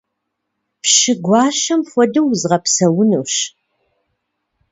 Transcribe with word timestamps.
Пщы 0.81 1.13
гуащэм 1.25 1.81
хуэдэу 1.89 2.25
узгъэпсэунущ. 2.31 3.33